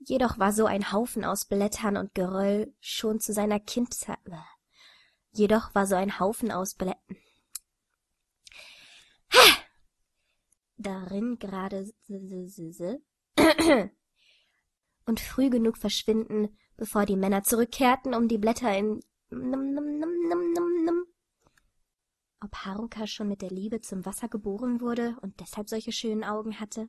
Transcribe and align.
Jedoch 0.00 0.38
war 0.38 0.52
so 0.52 0.66
ein 0.66 0.92
Haufen 0.92 1.24
aus 1.24 1.44
Blättern 1.44 1.96
und 1.96 2.14
Geröll 2.14 2.74
schon 2.80 3.20
zu 3.20 3.32
seiner 3.32 3.60
Kindheit. 3.60 4.18
Jedoch 5.32 5.74
war 5.74 5.86
so 5.86 5.94
ein 5.94 6.18
Haufen 6.18 6.50
aus 6.50 6.74
Blättern. 6.74 7.16
Darin 10.76 11.38
gerade 11.38 11.90
und 15.04 15.20
früh 15.20 15.50
genug 15.50 15.76
verschwinden, 15.76 16.56
bevor 16.76 17.04
die 17.04 17.16
Männer 17.16 17.42
zurückkehrten, 17.42 18.14
um 18.14 18.28
die 18.28 18.38
Blätter 18.38 18.74
in 18.76 19.00
ob 22.42 22.56
Haruka 22.64 23.06
schon 23.06 23.28
mit 23.28 23.42
der 23.42 23.50
Liebe 23.50 23.80
zum 23.80 24.06
Wasser 24.06 24.28
geboren 24.28 24.80
wurde 24.80 25.16
und 25.20 25.38
deshalb 25.40 25.68
solche 25.68 25.92
schönen 25.92 26.24
Augen 26.24 26.58
hatte? 26.58 26.88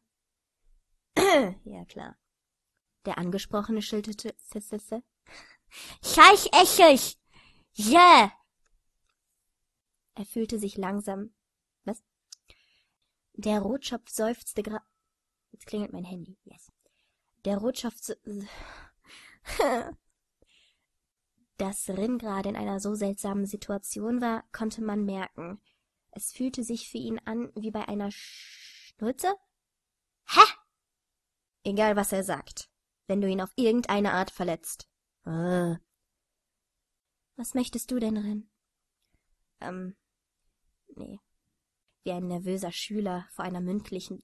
ja, 1.66 1.86
klar. 1.86 2.16
Der 3.06 3.18
Angesprochene 3.18 3.82
schilderte 3.82 4.34
Pfiffife. 4.34 5.04
Scheichechig! 6.04 7.18
Yeah! 7.76 8.32
Er 10.16 10.26
fühlte 10.26 10.60
sich 10.60 10.78
langsam. 10.78 11.34
Was? 11.86 12.04
Der 13.34 13.62
Rotschopf 13.62 14.10
seufzte 14.10 14.62
gra. 14.62 14.86
Jetzt 15.52 15.66
klingelt 15.66 15.94
mein 15.94 16.04
Handy. 16.04 16.38
Yes. 16.44 16.72
Der 17.46 17.58
Rotschopf. 17.58 17.96
Dass 21.58 21.90
Rin 21.90 22.18
gerade 22.18 22.50
in 22.50 22.56
einer 22.56 22.80
so 22.80 22.96
seltsamen 22.96 23.46
Situation 23.46 24.22
war, 24.22 24.44
konnte 24.52 24.82
man 24.82 25.06
merken. 25.06 25.62
Es 26.12 26.32
fühlte 26.32 26.64
sich 26.64 26.90
für 26.90 26.98
ihn 26.98 27.20
an 27.26 27.52
wie 27.56 27.72
bei 27.72 27.88
einer 27.88 28.10
Schnulze? 28.12 29.36
Hä? 30.28 30.42
Egal, 31.64 31.96
was 31.96 32.12
er 32.12 32.24
sagt, 32.24 32.71
wenn 33.12 33.20
du 33.20 33.28
ihn 33.28 33.42
auf 33.42 33.52
irgendeine 33.58 34.14
Art 34.14 34.32
verletzt. 34.32 34.88
Äh. 35.26 35.76
Was 37.36 37.54
möchtest 37.56 37.92
du 37.92 38.00
denn, 38.00 38.16
Rin? 38.16 38.50
Ähm, 39.60 39.98
nee. 40.96 41.20
Wie 42.06 42.14
ein 42.14 42.28
nervöser 42.28 42.72
Schüler 42.72 43.28
vor 43.32 43.44
einer 43.44 43.60
mündlichen. 43.60 44.24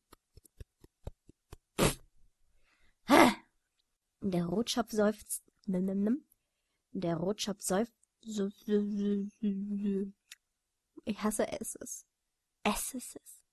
Der 4.22 4.46
Rotschopf 4.46 4.92
seufzt. 4.92 5.44
Der 6.94 7.18
Rotschopf 7.18 7.60
seufzt. 7.62 7.94
Ich 11.04 11.24
hasse 11.24 11.46
es. 11.60 12.06
Es 12.64 12.94
ist 12.94 13.18
es. 13.18 13.44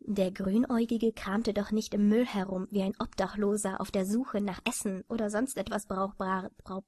Der 0.00 0.32
Grünäugige 0.32 1.12
kramte 1.12 1.52
doch 1.52 1.70
nicht 1.70 1.94
im 1.94 2.08
Müll 2.08 2.26
herum 2.26 2.66
wie 2.70 2.82
ein 2.82 2.94
Obdachloser 2.98 3.80
auf 3.80 3.90
der 3.90 4.06
Suche 4.06 4.40
nach 4.40 4.60
Essen 4.64 5.04
oder 5.08 5.30
sonst 5.30 5.56
etwas 5.56 5.86
brauchbar. 5.86 6.50
Brauch, 6.64 6.82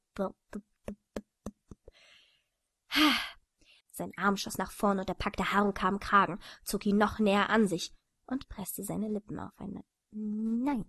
sein 3.93 4.13
Arm 4.17 4.37
schoss 4.37 4.59
nach 4.59 4.73
vorn 4.73 4.99
und 4.99 5.09
er 5.09 5.15
packte 5.15 5.53
Haruka 5.53 5.89
am 5.89 6.01
Kragen, 6.01 6.39
zog 6.65 6.87
ihn 6.87 6.97
noch 6.97 7.19
näher 7.19 7.51
an 7.51 7.69
sich 7.69 7.93
und 8.27 8.49
presste 8.49 8.83
seine 8.83 9.09
Lippen 9.09 9.39
aufeinander. 9.39 9.85
Nein, 10.11 10.87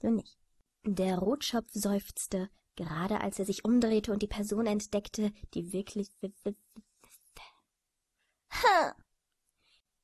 so 0.00 0.10
nicht. 0.10 0.38
Der 0.84 1.18
Rotschopf 1.18 1.70
seufzte, 1.72 2.50
gerade 2.76 3.20
als 3.20 3.38
er 3.38 3.44
sich 3.44 3.64
umdrehte 3.64 4.12
und 4.12 4.22
die 4.22 4.28
Person 4.28 4.66
entdeckte, 4.66 5.32
die 5.54 5.72
wirklich. 5.72 6.10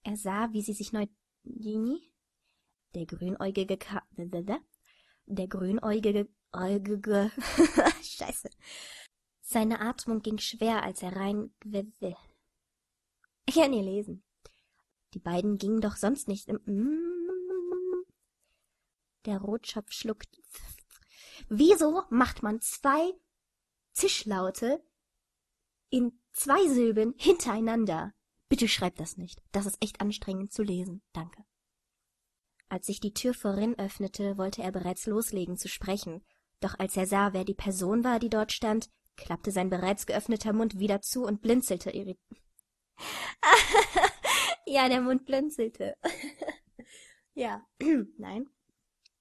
Er 0.04 0.16
sah, 0.16 0.52
wie 0.52 0.62
sie 0.62 0.72
sich 0.72 0.92
neu. 0.92 1.06
Der 2.94 3.06
grünäugige 3.06 3.76
Ka. 3.76 4.02
Der 5.26 5.48
grünäugige. 5.48 6.28
Äugige. 6.52 7.30
Scheiße. 8.02 8.48
Seine 9.42 9.80
Atmung 9.80 10.20
ging 10.20 10.38
schwer, 10.38 10.82
als 10.82 11.02
er 11.02 11.16
rein. 11.16 11.54
Ich 13.46 13.54
kann 13.54 13.70
nie 13.70 13.82
lesen. 13.82 14.24
Die 15.14 15.18
beiden 15.18 15.58
gingen 15.58 15.80
doch 15.80 15.96
sonst 15.96 16.28
nicht 16.28 16.48
im. 16.48 16.60
Der 19.24 19.38
Rotschopf 19.38 19.92
schluckt. 19.92 20.40
Wieso 21.48 22.02
macht 22.10 22.42
man 22.42 22.60
zwei 22.60 23.12
Zischlaute 23.92 24.82
in 25.90 26.20
zwei 26.32 26.66
Silben 26.68 27.14
hintereinander? 27.16 28.14
Bitte 28.48 28.68
schreib 28.68 28.96
das 28.96 29.16
nicht. 29.16 29.42
Das 29.52 29.66
ist 29.66 29.76
echt 29.80 30.00
anstrengend 30.00 30.52
zu 30.52 30.62
lesen. 30.62 31.02
Danke. 31.12 31.44
Als 32.68 32.86
sich 32.86 33.00
die 33.00 33.14
Tür 33.14 33.34
vorin 33.34 33.78
öffnete, 33.78 34.36
wollte 34.36 34.62
er 34.62 34.72
bereits 34.72 35.06
loslegen 35.06 35.56
zu 35.56 35.68
sprechen, 35.68 36.24
doch 36.60 36.78
als 36.78 36.96
er 36.96 37.06
sah, 37.06 37.32
wer 37.32 37.44
die 37.44 37.54
Person 37.54 38.04
war, 38.04 38.18
die 38.18 38.28
dort 38.28 38.52
stand, 38.52 38.90
klappte 39.16 39.50
sein 39.50 39.70
bereits 39.70 40.06
geöffneter 40.06 40.52
Mund 40.52 40.78
wieder 40.78 41.00
zu 41.00 41.24
und 41.24 41.40
blinzelte 41.40 41.90
irrit. 41.90 42.18
ja, 44.66 44.88
der 44.88 45.00
Mund 45.00 45.24
blinzelte. 45.24 45.96
ja, 47.34 47.66
nein. 48.18 48.48